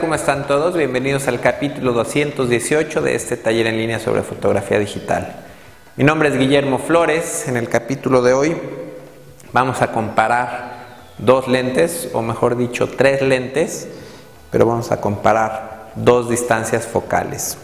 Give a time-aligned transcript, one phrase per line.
[0.00, 0.76] ¿Cómo están todos?
[0.76, 5.44] Bienvenidos al capítulo 218 de este taller en línea sobre fotografía digital.
[5.96, 7.48] Mi nombre es Guillermo Flores.
[7.48, 8.56] En el capítulo de hoy
[9.52, 13.88] vamos a comparar dos lentes, o mejor dicho, tres lentes,
[14.50, 17.56] pero vamos a comparar dos distancias focales.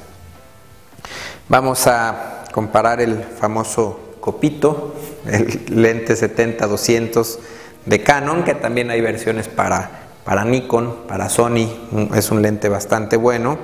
[1.48, 4.95] Vamos a comparar el famoso copito,
[5.27, 7.38] el lente 70-200
[7.84, 11.68] de Canon, que también hay versiones para para Nikon, para Sony,
[12.14, 13.58] es un lente bastante bueno.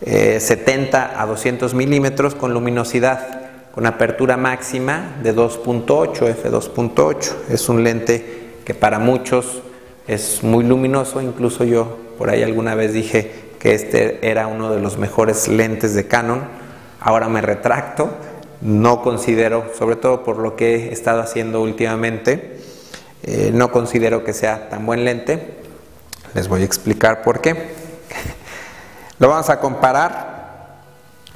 [0.00, 3.38] 70 eh, a 200 milímetros con luminosidad
[3.78, 7.32] con apertura máxima de 2.8, f2.8.
[7.48, 9.62] Es un lente que para muchos
[10.08, 13.30] es muy luminoso, incluso yo por ahí alguna vez dije
[13.60, 16.40] que este era uno de los mejores lentes de Canon.
[16.98, 18.10] Ahora me retracto,
[18.62, 22.57] no considero, sobre todo por lo que he estado haciendo últimamente,
[23.22, 25.56] eh, no considero que sea tan buen lente.
[26.34, 27.52] Les voy a explicar por qué.
[29.18, 30.38] Lo vamos a comparar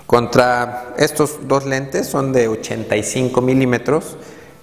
[0.07, 4.17] contra estos dos lentes, son de 85 milímetros.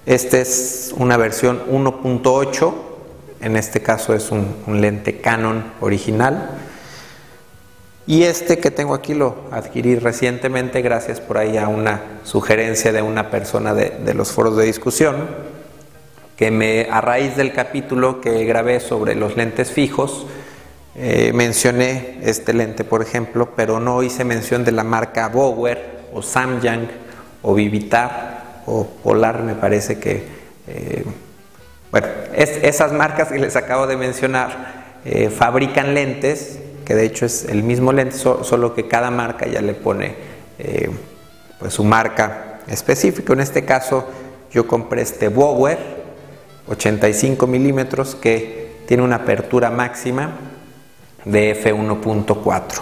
[0.05, 2.73] Este es una versión 1.8,
[3.41, 6.51] en este caso es un, lente Canon original.
[8.07, 13.01] Y este que tengo aquí lo adquirí recientemente gracias por ahí a una sugerencia de
[13.01, 15.58] una persona de, de los foros de discusión
[16.39, 20.25] que me, a raíz del capítulo que grabé sobre los lentes fijos,
[20.95, 26.21] eh, mencioné este lente, por ejemplo, pero no hice mención de la marca Bower o
[26.21, 26.87] Samyang
[27.41, 30.23] o Vivitar o Polar, me parece que,
[30.69, 31.03] eh,
[31.91, 37.43] bueno, esas marcas que les acabo de mencionar eh, fabrican lentes, que de hecho es
[37.49, 40.15] el mismo lente, solo que cada marca ya le pone
[41.59, 43.33] pues su marca específica.
[43.33, 44.07] En este caso,
[44.51, 45.98] yo compré este Bower
[46.69, 50.37] 85 milímetros que tiene una apertura máxima
[51.25, 52.81] de f1.4.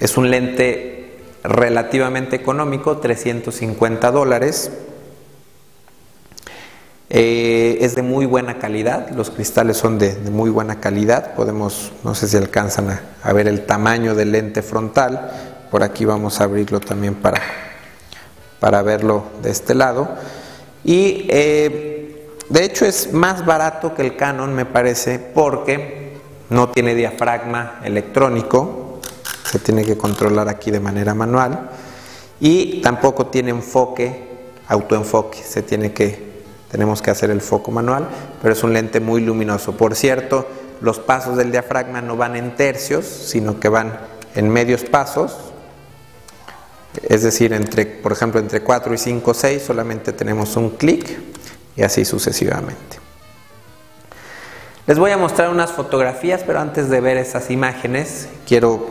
[0.00, 4.70] Es un lente relativamente económico, 350 dólares.
[7.08, 11.34] Eh, es de muy buena calidad, los cristales son de, muy buena calidad.
[11.34, 15.30] Podemos, no sé si alcanzan a, ver el tamaño del lente frontal.
[15.70, 17.40] Por aquí vamos a abrirlo también para,
[18.58, 20.08] para verlo de este lado.
[20.84, 21.95] Y eh,
[22.48, 26.16] de hecho es más barato que el Canon me parece porque
[26.50, 29.00] no tiene diafragma electrónico,
[29.44, 31.70] se tiene que controlar aquí de manera manual
[32.40, 34.28] y tampoco tiene enfoque,
[34.68, 36.26] autoenfoque, se tiene que
[36.70, 38.08] tenemos que hacer el foco manual,
[38.42, 39.76] pero es un lente muy luminoso.
[39.76, 40.46] Por cierto,
[40.80, 43.98] los pasos del diafragma no van en tercios, sino que van
[44.34, 45.36] en medios pasos.
[47.08, 51.35] Es decir, entre, por ejemplo, entre 4 y 5 6 solamente tenemos un clic
[51.76, 53.06] y así sucesivamente.
[54.86, 58.86] Les voy a mostrar unas fotografías, pero antes de ver esas imágenes quiero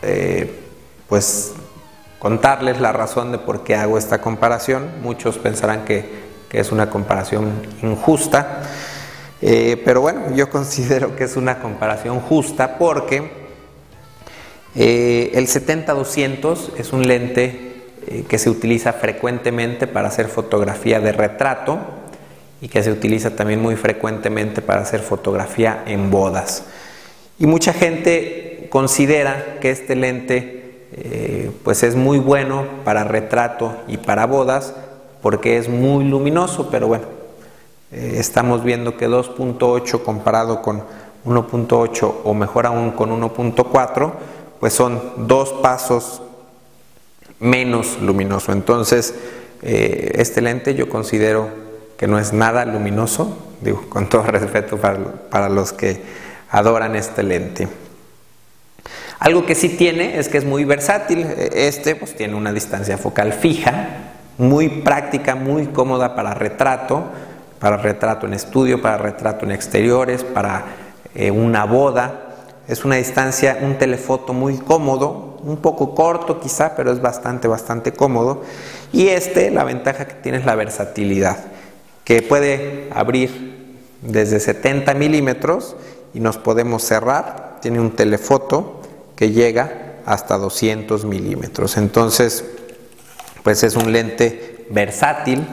[0.00, 0.60] eh,
[1.08, 1.54] pues
[2.20, 4.88] contarles la razón de por qué hago esta comparación.
[5.02, 7.50] Muchos pensarán que, es una comparación
[7.82, 8.62] injusta,
[9.42, 13.28] eh, pero bueno, yo considero que es una comparación justa porque
[14.76, 17.72] eh, el 70-200 es un lente
[18.28, 21.93] que se utiliza frecuentemente para hacer fotografía de retrato
[22.60, 26.64] y que se utiliza también muy frecuentemente para hacer fotografía en bodas.
[27.38, 33.96] Y mucha gente considera que este lente eh, pues es muy bueno para retrato y
[33.96, 34.74] para bodas
[35.22, 37.06] porque es muy luminoso, pero bueno,
[37.90, 40.84] eh, estamos viendo que 2.8 comparado con
[41.24, 44.12] 1.8 o mejor aún con 1.4,
[44.60, 46.20] pues son dos pasos
[47.40, 48.52] menos luminoso.
[48.52, 49.14] Entonces,
[49.62, 51.63] eh, este lente yo considero
[52.04, 56.02] que no es nada luminoso, digo, con todo respeto para, los que
[56.50, 57.66] adoran este lente.
[59.20, 61.26] Algo que sí tiene es que es muy versátil.
[61.54, 63.88] Este pues tiene una distancia focal fija,
[64.36, 67.04] muy práctica, muy cómoda para retrato,
[67.58, 70.62] para retrato en estudio, para retrato en exteriores, para
[71.14, 72.34] eh, una boda.
[72.68, 77.92] Es una distancia, un telefoto muy cómodo, un poco corto quizá, pero es bastante, bastante
[77.94, 78.42] cómodo.
[78.92, 81.53] Y este, la ventaja que tiene es la versatilidad
[82.04, 83.54] que puede abrir
[84.02, 85.76] desde 70 milímetros
[86.12, 87.58] y nos podemos cerrar.
[87.62, 88.82] Tiene un telefoto
[89.16, 91.76] que llega hasta 200 milímetros.
[91.76, 92.44] Entonces,
[93.42, 95.44] pues es un lente versátil.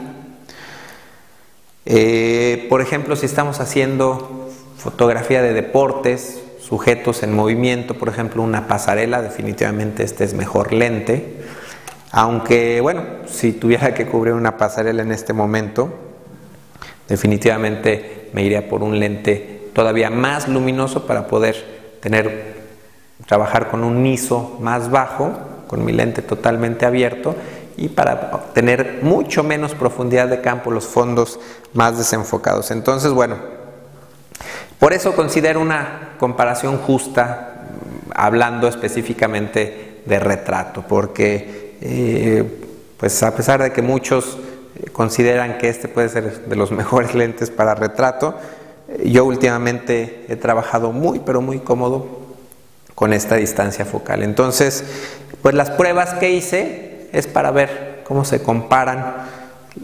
[1.86, 8.68] Eh, por ejemplo, si estamos haciendo fotografía de deportes, sujetos en movimiento, por ejemplo, una
[8.68, 11.42] pasarela, definitivamente este es mejor lente.
[12.12, 16.11] Aunque, bueno, si tuviera que cubrir una pasarela en este momento,
[17.12, 22.54] Definitivamente me iría por un lente todavía más luminoso para poder tener
[23.26, 25.30] trabajar con un ISO más bajo,
[25.66, 27.34] con mi lente totalmente abierto
[27.76, 31.38] y para obtener mucho menos profundidad de campo, los fondos
[31.74, 32.70] más desenfocados.
[32.70, 33.36] Entonces, bueno,
[34.78, 37.66] por eso considero una comparación justa,
[38.14, 42.42] hablando específicamente de retrato, porque eh,
[42.96, 44.38] pues a pesar de que muchos
[44.92, 48.34] consideran que este puede ser de los mejores lentes para retrato,
[49.04, 52.20] yo últimamente he trabajado muy, pero muy cómodo
[52.94, 54.22] con esta distancia focal.
[54.22, 54.84] Entonces,
[55.40, 59.14] pues las pruebas que hice es para ver cómo se comparan,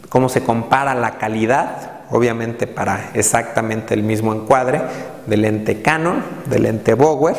[0.08, 4.82] cómo se compara la calidad, obviamente para exactamente el mismo encuadre
[5.26, 7.36] del lente Canon, del lente Bower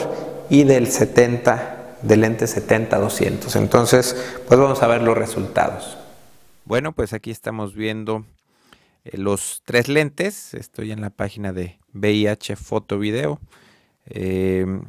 [0.50, 3.55] y del 70 del lente 70-200.
[3.57, 4.15] Entonces,
[4.47, 5.99] pues vamos a ver los resultados.
[6.69, 8.27] Bueno, pues aquí estamos viendo
[9.04, 10.54] eh, los tres lentes.
[10.54, 13.39] Estoy en la página de VIH Foto Video.
[14.06, 14.83] Em,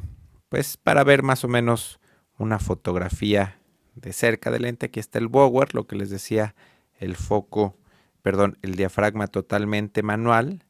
[0.47, 1.99] pues para ver más o menos
[2.37, 3.59] una fotografía
[3.95, 4.85] de cerca del lente.
[4.85, 6.53] Aquí está el Bower, lo que les decía,
[6.99, 7.75] el foco,
[8.21, 10.63] perdón, el diafragma totalmente manual.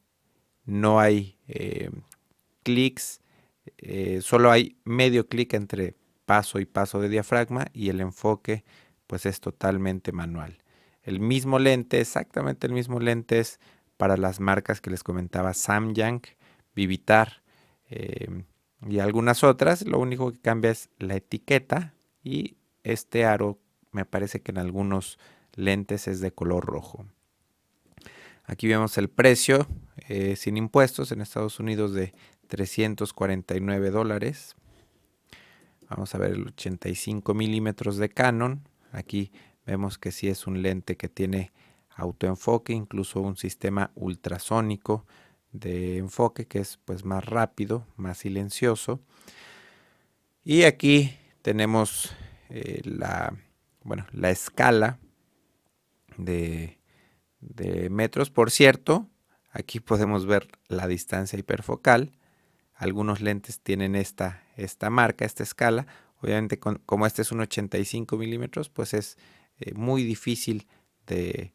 [0.64, 1.90] No hay eh,
[2.62, 3.20] clics,
[3.76, 5.94] eh, solo hay medio clic entre
[6.24, 8.64] paso y paso de diafragma y el enfoque
[9.06, 10.62] pues es totalmente manual.
[11.02, 13.58] El mismo lente, exactamente el mismo lente es
[13.96, 16.22] para las marcas que les comentaba, Samyang,
[16.74, 17.42] Vivitar
[17.90, 18.44] em,
[18.88, 19.86] y algunas otras.
[19.86, 21.94] Lo único que cambia es la etiqueta
[22.24, 23.58] y este aro
[23.90, 25.18] me parece que en algunos
[25.54, 27.04] lentes es de color rojo.
[28.44, 29.66] Aquí vemos el precio
[30.08, 32.14] eh, sin impuestos en Estados Unidos de
[32.48, 34.56] 349 dólares.
[35.88, 38.66] Vamos a ver el 85 milímetros de Canon.
[38.92, 39.30] Aquí
[39.66, 41.52] Vemos que sí es un lente que tiene
[41.94, 45.06] autoenfoque, incluso un sistema ultrasónico
[45.52, 49.00] de enfoque que es pues más rápido, más silencioso.
[50.44, 52.14] Y aquí tenemos
[52.48, 53.36] eh, la,
[53.84, 54.98] bueno, la escala
[56.16, 56.78] de,
[57.40, 58.30] de metros.
[58.30, 59.08] Por cierto,
[59.50, 62.12] aquí podemos ver la distancia hiperfocal.
[62.74, 65.86] Algunos lentes tienen esta, esta marca, esta escala.
[66.20, 69.18] Obviamente, como este es un 85 milímetros, pues es
[69.60, 70.66] eh, muy difícil
[71.06, 71.52] de,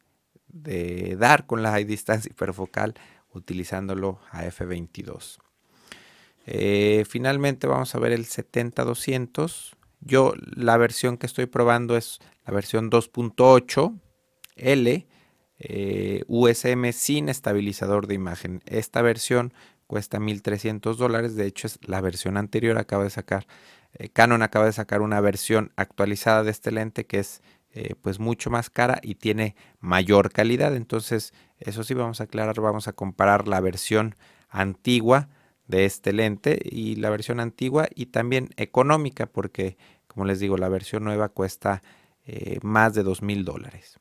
[1.18, 2.94] dar con la distancia hiperfocal
[3.32, 5.38] utilizándolo a f22.
[6.46, 9.74] Eh, finalmente vamos a ver el 70-200.
[10.00, 14.00] Yo la versión que estoy probando es la versión 2.8
[14.56, 15.06] L
[15.60, 18.62] eh, USM sin estabilizador de imagen.
[18.66, 19.52] Esta versión
[19.86, 21.36] cuesta 1.300 dólares.
[21.36, 22.78] De hecho es la versión anterior.
[22.78, 23.46] Acaba de sacar
[24.12, 27.42] Canon acaba de sacar una versión actualizada de este lente que es
[27.72, 30.74] eh, pues mucho más cara y tiene mayor calidad.
[30.74, 34.16] Entonces, eso sí vamos a aclarar, vamos a comparar la versión
[34.48, 35.28] antigua
[35.66, 39.76] de este lente y la versión antigua y también económica porque,
[40.06, 41.82] como les digo, la versión nueva cuesta
[42.26, 44.00] eh, más de dos mil dólares.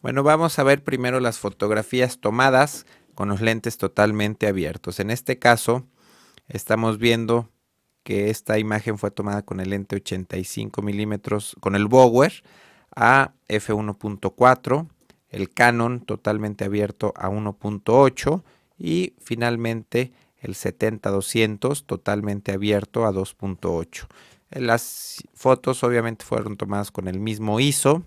[0.00, 4.98] Bueno, vamos a ver primero las fotografías tomadas con los lentes totalmente abiertos.
[5.00, 5.86] En este caso,
[6.48, 7.50] estamos viendo
[8.02, 12.32] que esta imagen fue tomada con el lente 85 milímetros, con el Bower
[12.94, 14.88] a f1.4,
[15.30, 18.42] el Canon totalmente abierto a 1.8
[18.78, 24.06] y finalmente el 70-200 totalmente abierto a 2.8.
[24.50, 28.04] Las fotos obviamente fueron tomadas con el mismo ISO,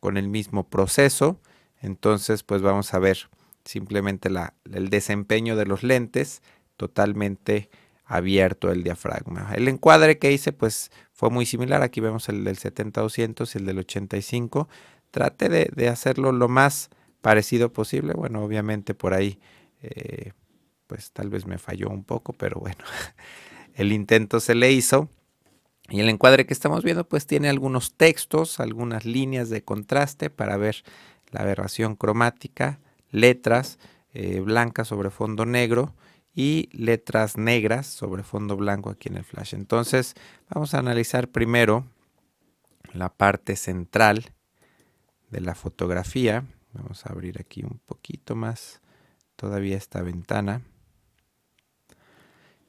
[0.00, 1.40] con el mismo proceso,
[1.80, 3.30] entonces pues vamos a ver
[3.64, 6.42] simplemente la, el desempeño de los lentes
[6.76, 7.70] totalmente
[8.08, 9.52] abierto el diafragma.
[9.54, 13.66] El encuadre que hice pues fue muy similar, aquí vemos el del 70-200 y el
[13.66, 14.66] del 85.
[15.10, 16.88] Trate de, hacerlo lo más
[17.20, 19.38] parecido posible, bueno obviamente por ahí
[19.82, 20.32] eh,
[20.86, 22.78] pues tal vez me falló un poco, pero bueno,
[23.74, 25.10] el intento se le hizo.
[25.90, 30.56] Y el encuadre que estamos viendo pues tiene algunos textos, algunas líneas de contraste para
[30.56, 30.82] ver
[31.30, 33.78] la aberración cromática, letras
[34.14, 35.94] eh, blancas sobre fondo negro
[36.38, 39.54] y letras negras sobre fondo blanco aquí en el flash.
[39.54, 40.14] Entonces
[40.48, 41.84] vamos a analizar primero
[42.92, 44.30] la parte central
[45.30, 46.46] de la fotografía.
[46.74, 48.80] Vamos a abrir aquí un poquito más
[49.34, 50.62] todavía esta ventana.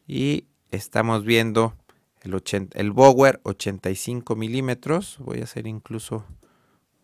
[0.07, 1.75] Y estamos viendo
[2.21, 2.41] el,
[2.73, 5.19] el Bower 85 milímetros.
[5.19, 6.25] Voy a hacer incluso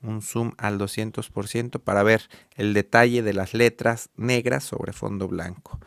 [0.01, 5.79] un zoom al 200% para ver el detalle de las letras negras sobre fondo blanco.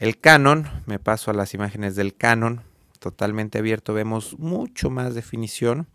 [0.00, 2.62] El Canon, me paso a las imágenes del Canon,
[3.00, 5.88] totalmente abierto, vemos mucho más definición.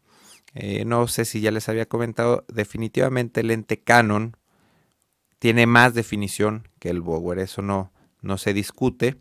[0.54, 4.38] Eh, no sé si ya les había comentado, definitivamente el lente Canon
[5.40, 9.18] tiene más definición que el Bower, eso no, no se discute,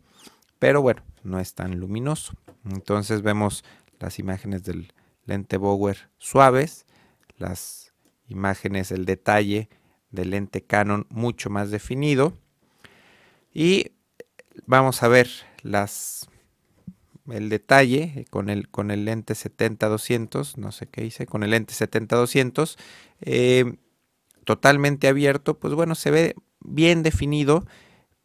[0.58, 2.34] pero bueno, no es tan luminoso.
[2.70, 3.64] Entonces vemos
[3.98, 4.92] las imágenes del
[5.24, 6.84] lente Bower suaves,
[7.38, 7.94] las
[8.28, 9.70] imágenes, el detalle
[10.10, 12.36] del lente Canon mucho más definido.
[13.50, 13.92] Y
[14.66, 15.28] vamos a ver
[15.62, 16.28] las,
[17.30, 21.74] el detalle con el, con el lente 70-200, no sé qué hice, con el lente
[21.74, 22.76] 70-200,
[23.22, 23.76] eh,
[24.44, 27.66] totalmente abierto, pues bueno, se ve bien definido,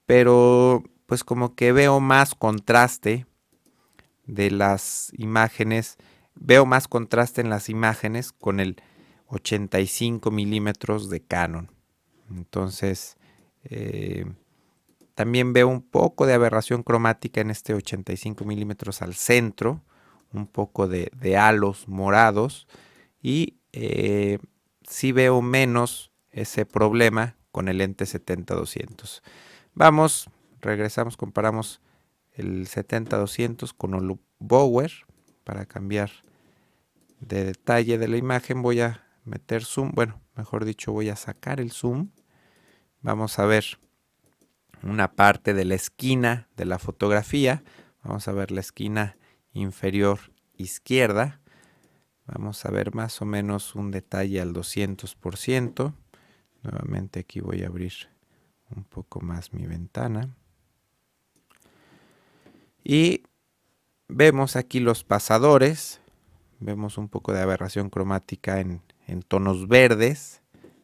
[0.05, 3.25] pero pues como que veo más contraste
[4.25, 5.97] de las imágenes,
[6.35, 8.77] veo más contraste en las imágenes con el
[9.27, 11.71] 85 milímetros de Canon.
[12.29, 13.17] Entonces,
[13.63, 14.25] eh,
[15.19, 19.83] también veo un poco de aberración cromática en este 85 milímetros al centro,
[20.31, 22.69] un poco de, halos morados
[23.21, 24.39] y eh,
[24.87, 29.21] sí veo menos ese problema con el lente 70-200.
[29.73, 30.29] Vamos,
[30.61, 31.81] regresamos, comparamos
[32.31, 34.93] el 70-200 con el Bower
[35.43, 36.11] para cambiar
[37.19, 38.61] de detalle de la imagen.
[38.61, 42.11] Voy a meter zoom, bueno, mejor dicho, voy a sacar el zoom.
[43.01, 43.65] Vamos a ver
[44.83, 47.63] una parte de la esquina de la fotografía.
[48.03, 49.17] Vamos a ver la esquina
[49.53, 50.19] inferior
[50.55, 51.41] izquierda.
[52.25, 55.93] Vamos a ver más o menos un detalle al 200%.
[56.63, 57.93] Nuevamente aquí voy a abrir
[58.75, 60.35] un poco más mi ventana.
[62.83, 63.23] Y
[64.07, 66.01] vemos aquí los pasadores.
[66.59, 70.41] Vemos un poco de aberración cromática en, en tonos verdes.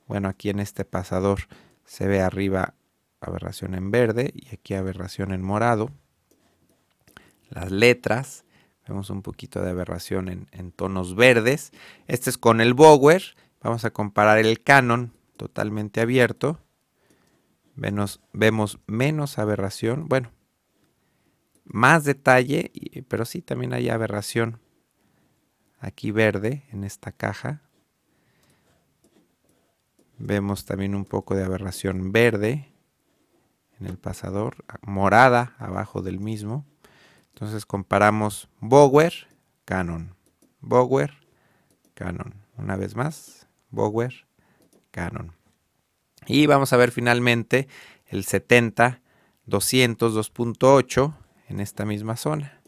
[0.08, 1.42] Bueno, aquí en este pasador
[1.84, 2.74] se ve arriba
[3.20, 5.92] aberración en verde y aquí aberración en morado.
[7.50, 8.46] Las letras,
[8.88, 11.72] vemos un poquito de aberración en, tonos verdes.
[12.08, 13.36] Este es con el Bower.
[13.62, 16.60] Vamos a comparar el Canon totalmente abierto.
[17.76, 20.32] Vemos, vemos menos aberración, bueno,
[21.66, 22.72] más detalle,
[23.10, 24.62] pero sí también hay aberración
[25.80, 27.62] aquí verde en esta caja.
[30.18, 32.75] Vemos también un poco de aberración verde
[33.80, 36.66] en el pasador, morada abajo del mismo.
[37.34, 39.28] Entonces comparamos Bower,
[39.66, 40.16] Canon,
[40.62, 41.14] Bower,
[41.94, 42.34] Canon.
[42.58, 44.28] Una vez más, Bower,
[44.92, 45.34] Canon.
[46.28, 47.68] Y vamos a ver finalmente
[48.08, 49.02] el 70
[49.46, 51.16] 200 2.8
[51.50, 52.62] en esta misma zona.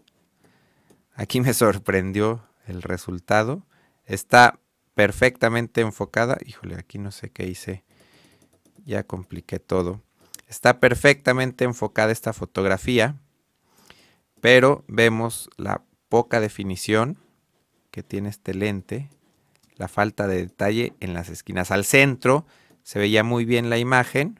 [1.15, 3.65] Aquí me sorprendió el resultado.
[4.05, 4.59] Está
[4.93, 6.37] perfectamente enfocada.
[6.45, 7.83] Híjole, aquí no sé qué hice.
[8.85, 10.01] Ya compliqué todo.
[10.47, 13.17] Está perfectamente enfocada esta fotografía,
[14.39, 17.17] pero vemos la poca definición
[17.91, 19.09] que tiene este lente,
[19.75, 21.71] la falta de detalle en las esquinas.
[21.71, 22.45] Al centro
[22.83, 24.39] se veía muy bien la imagen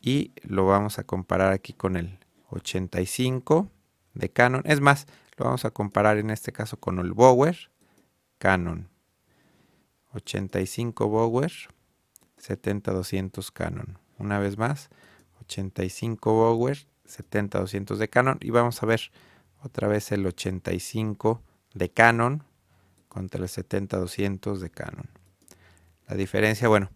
[0.00, 3.70] y lo vamos a comparar aquí con el 85
[4.14, 4.62] de Canon.
[4.64, 7.70] Es más, lo vamos a comparar en este caso con el Bower
[8.38, 8.88] Canon.
[10.12, 11.52] 85 Bower,
[12.36, 14.90] 70-200 Canon una vez más,
[15.40, 19.10] 85 Bower, 70-200 de Canon y vamos a ver
[19.62, 21.42] otra vez el 85
[21.74, 22.44] de Canon
[23.08, 25.10] contra el 70-200 de Canon.
[26.08, 26.90] La diferencia, bueno,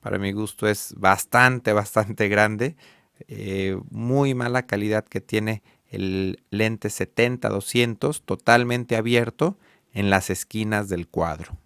[0.00, 2.76] para mi gusto es bastante, bastante grande.
[3.26, 9.58] Eh, muy mala calidad que tiene el lente 70-200 totalmente abierto
[9.92, 11.56] en las esquinas del cuadro.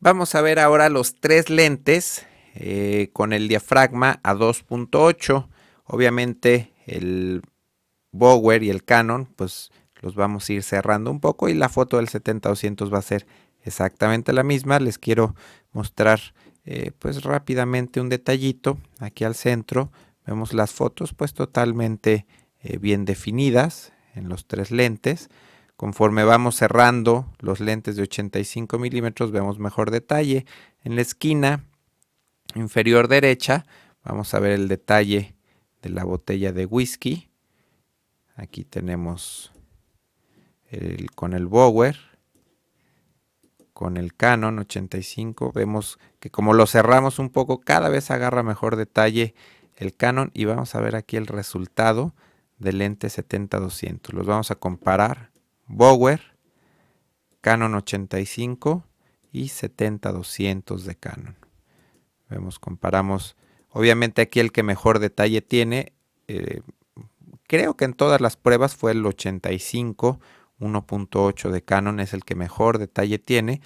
[0.00, 5.48] Vamos a ver ahora los tres lentes eh, con el diafragma a 2.8.
[5.84, 7.42] Obviamente el
[8.12, 11.96] Bower y el Canon, pues los vamos a ir cerrando un poco y la foto
[11.96, 13.26] del 70-200 va a ser
[13.62, 14.78] exactamente la misma.
[14.78, 15.34] Les quiero
[15.72, 16.20] mostrar
[16.64, 19.90] eh, pues rápidamente un detallito aquí al centro.
[20.26, 22.26] Vemos las fotos pues totalmente
[22.62, 25.28] eh, bien definidas en los tres lentes.
[25.76, 30.46] Conforme vamos cerrando los lentes de 85 milímetros vemos mejor detalle.
[30.84, 31.64] En la esquina
[32.54, 33.64] inferior derecha
[34.04, 35.34] vamos a ver el detalle
[35.82, 37.28] de la botella de whisky.
[38.36, 39.52] Aquí tenemos
[40.70, 41.96] el, con el Bower,
[43.72, 45.52] con el Canon 85.
[45.52, 49.34] Vemos que como lo cerramos un poco, cada vez agarra mejor detalle
[49.76, 52.14] el Canon y vamos a ver aquí el resultado
[52.58, 54.12] del lente 70-200.
[54.12, 55.30] Los vamos a comparar.
[55.66, 56.20] Bower,
[57.40, 58.84] Canon 85
[59.32, 61.43] y 70-200 de Canon.
[62.28, 63.36] Vemos, comparamos.
[63.70, 65.92] Obviamente aquí el que mejor detalle tiene,
[66.28, 66.62] eh,
[67.46, 70.20] creo que en todas las pruebas fue el 85,
[70.60, 73.60] 1.8 de Canon es el que mejor detalle tiene,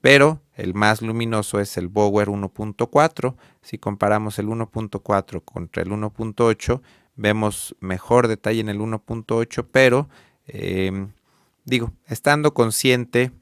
[0.00, 3.36] pero el más luminoso es el Bower 1.4.
[3.62, 6.82] Si comparamos el 1.4 contra el 1.8,
[7.16, 10.08] vemos mejor detalle en el 1.8, pero
[10.46, 11.12] em,
[11.64, 13.32] digo, estando consciente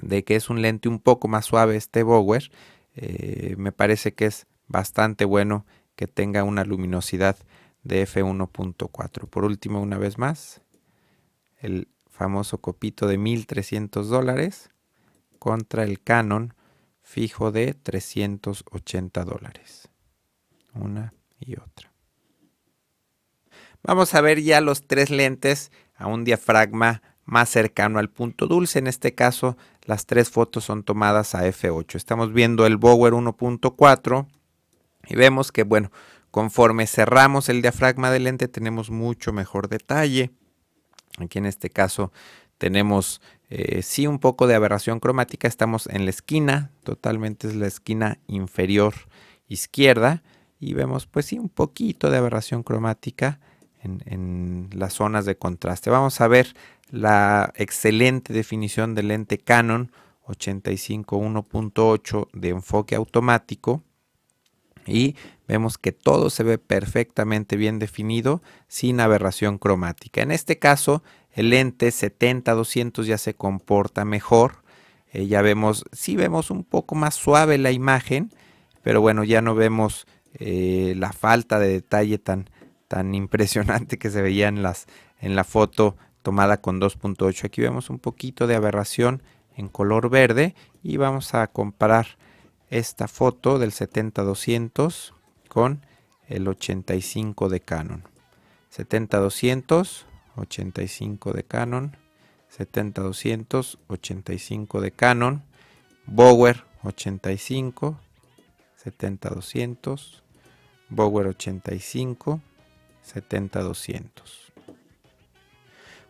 [0.00, 2.50] de que es un lente un poco más suave este Bower,
[3.00, 7.36] eh, me parece que es bastante bueno que tenga una luminosidad
[7.84, 9.28] de f1.4.
[9.28, 10.62] Por último, una vez más,
[11.60, 14.70] el famoso copito de 1300 dólares
[15.38, 16.54] contra el Canon
[17.02, 19.88] fijo de 380 dólares.
[20.74, 21.92] Una y otra.
[23.82, 28.80] Vamos a ver ya los tres lentes a un diafragma más cercano al punto dulce.
[28.80, 29.56] En este caso,
[29.88, 31.94] las tres fotos son tomadas a f8.
[31.94, 34.26] Estamos viendo el Bower 1.4
[35.06, 35.90] y vemos que, bueno,
[36.30, 40.30] conforme cerramos el diafragma del lente tenemos mucho mejor detalle.
[41.16, 42.12] Aquí en este caso
[42.58, 45.48] tenemos eh, sí un poco de aberración cromática.
[45.48, 48.92] Estamos en la esquina, totalmente es la esquina inferior
[49.48, 50.22] izquierda.
[50.60, 53.40] Y vemos pues sí un poquito de aberración cromática
[53.82, 55.90] en, las zonas de contraste.
[55.90, 56.54] Vamos a ver
[56.90, 59.92] la excelente definición del lente Canon
[60.26, 63.82] 85 1.8 de enfoque automático
[64.86, 65.16] y
[65.46, 70.22] vemos que todo se ve perfectamente bien definido sin aberración cromática.
[70.22, 74.62] En este caso, el lente 70-200 ya se comporta mejor.
[75.12, 78.30] Eh, ya vemos, sí vemos un poco más suave la imagen,
[78.82, 82.48] pero bueno, ya no vemos eh, la falta de detalle tan,
[82.88, 84.86] tan impresionante que se veía en, las,
[85.20, 87.44] en la foto tomada con 2.8.
[87.44, 89.22] Aquí vemos un poquito de aberración
[89.56, 92.18] en color verde y vamos a comparar
[92.70, 95.12] esta foto del 70-200
[95.48, 95.84] con
[96.28, 98.04] el 85 de Canon.
[98.76, 100.04] 70-200,
[100.36, 101.96] 85 de Canon,
[102.56, 105.42] 70-200, 85 de Canon,
[106.06, 107.98] Bower 85,
[108.84, 110.22] 70-200,
[110.90, 112.40] Bower 85,
[113.08, 114.10] 70-200.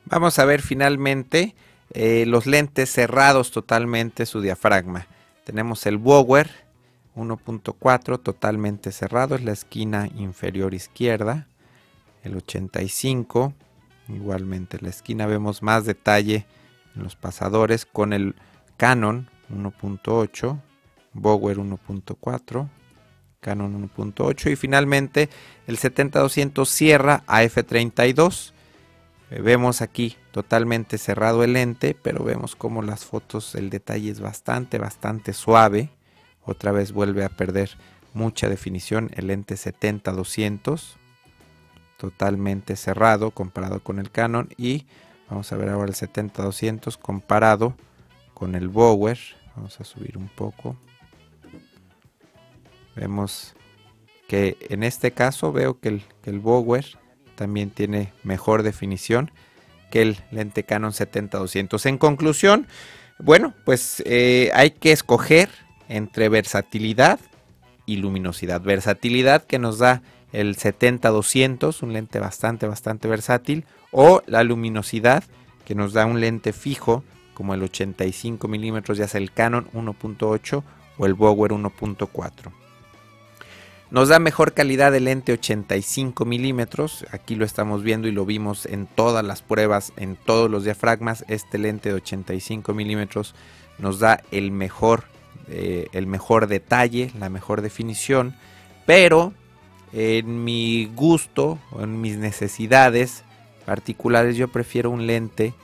[0.05, 1.55] Vamos a ver finalmente
[1.93, 5.07] eh, los lentes cerrados totalmente su diafragma.
[5.45, 6.51] Tenemos el Bower
[7.17, 11.49] 1.4 totalmente cerrado, es la esquina inferior izquierda.
[12.23, 13.55] El 85,
[14.09, 16.47] igualmente en la esquina vemos más detalle
[16.95, 18.35] en los pasadores con el
[18.77, 20.61] Canon 1.8,
[21.13, 22.69] Bower 1.4,
[23.41, 25.29] Canon 1.8 y finalmente
[25.67, 28.53] el 70-200 cierra a f32
[29.31, 34.21] eh, vemos aquí totalmente cerrado el lente, pero vemos como las fotos, el detalle es
[34.21, 35.91] bastante, bastante suave.
[36.45, 37.71] Otra vez vuelve a perder
[38.15, 40.95] mucha definición el lente 70-200,
[41.99, 44.49] totalmente cerrado comparado con el Canon.
[44.57, 44.87] Y
[45.29, 47.75] vamos a ver ahora el 70-200 comparado
[48.33, 49.19] con el Bower.
[49.57, 50.77] Vamos a subir un poco.
[52.99, 53.55] Vemos
[54.27, 56.85] que en este caso veo que el, el Bower
[57.37, 59.31] también tiene mejor definición
[59.91, 61.87] que el lente Canon 70-200.
[61.87, 62.67] En conclusión,
[63.19, 65.49] bueno, pues eh, hay que escoger
[65.89, 67.21] entre versatilidad
[67.87, 68.61] y luminosidad.
[68.61, 75.25] Versatilidad que nos da el 70-200, un lente bastante, bastante versátil, o la luminosidad
[75.65, 80.63] que nos da un lente fijo como el 85 milímetros, ya sea el Canon 1.8
[80.99, 82.68] o el Bower 1.4.
[83.91, 87.07] Nos da mejor calidad el lente 85 milímetros.
[87.11, 91.25] Aquí lo estamos viendo y lo vimos en todas las pruebas, en todos los diafragmas.
[91.29, 93.35] Este lente de 85 milímetros
[93.79, 95.05] nos da el mejor,
[95.49, 98.35] eh, el mejor detalle, la mejor definición.
[98.85, 99.33] Pero
[99.95, 103.25] en mi gusto en mis necesidades
[103.65, 105.55] particulares yo prefiero un lente.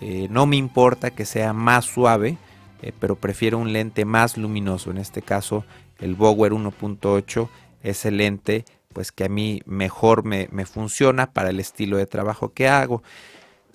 [0.00, 2.38] Eh, no me importa que sea más suave,
[2.82, 4.92] eh, pero prefiero un lente más luminoso.
[4.92, 5.64] En este caso
[6.00, 7.48] el Bower 1.8
[7.84, 12.68] ese lente pues que a mí mejor me, funciona para el estilo de trabajo que
[12.68, 13.02] hago.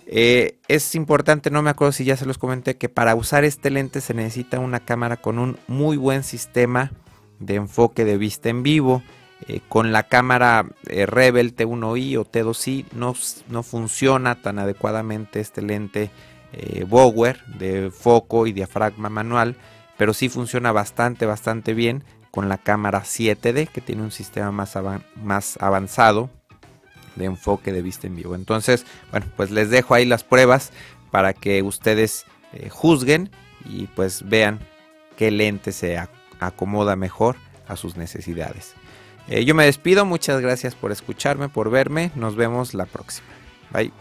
[0.07, 3.69] Eh, es importante, no me acuerdo si ya se los comenté, que para usar este
[3.69, 6.91] lente se necesita una cámara con un muy buen sistema
[7.37, 9.03] de enfoque de vista en vivo.
[9.47, 13.13] Eh, con la cámara eh, Rebel T1i o T2i no,
[13.49, 16.09] no, funciona tan adecuadamente este lente
[16.87, 19.55] Bower de foco y diafragma manual,
[19.97, 22.03] pero sí funciona bastante, bastante bien
[22.39, 24.77] con la cámara 7D que tiene un sistema más,
[25.21, 26.29] más avanzado
[27.17, 28.33] de enfoque de vista en vivo.
[28.33, 30.71] Entonces, bueno, pues les dejo ahí las pruebas
[31.11, 33.29] para que ustedes eh, juzguen
[33.65, 34.61] y pues vean
[35.17, 36.01] qué lente se
[36.39, 37.35] acomoda mejor
[37.67, 38.73] a sus necesidades.
[39.27, 43.27] Eh, yo me despido, muchas gracias por escucharme, por verme, nos vemos la próxima.
[43.73, 43.91] Bye.